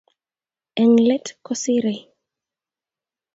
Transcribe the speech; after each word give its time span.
Eng 0.81 0.95
let 1.07 1.25
kosirei 1.45 2.01